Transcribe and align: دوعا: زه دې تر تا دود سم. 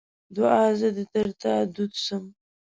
دوعا: 0.35 0.65
زه 0.79 0.87
دې 0.95 1.05
تر 1.13 1.27
تا 1.41 1.53
دود 1.73 1.93
سم. 2.05 2.23